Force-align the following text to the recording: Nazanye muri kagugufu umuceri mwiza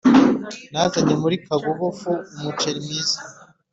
Nazanye 0.71 1.13
muri 1.23 1.35
kagugufu 1.45 2.09
umuceri 2.35 2.79
mwiza 2.85 3.19